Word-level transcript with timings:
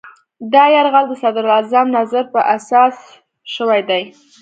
دا 0.53 0.63
یرغل 0.75 1.05
د 1.09 1.13
صدراعظم 1.23 1.87
نظر 1.97 2.23
په 2.33 2.39
اساس 2.55 2.95
شوی 3.55 3.81
دی. 3.89 4.03